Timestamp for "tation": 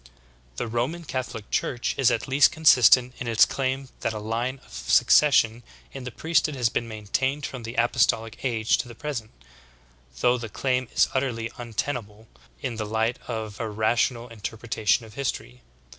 14.73-15.03